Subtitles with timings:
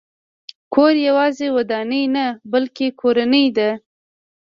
[0.73, 3.69] کور یوازې ودانۍ نه، بلکې کورنۍ ده.